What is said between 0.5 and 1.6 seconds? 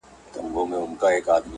من دي خلک